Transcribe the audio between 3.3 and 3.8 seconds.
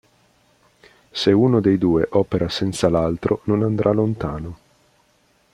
non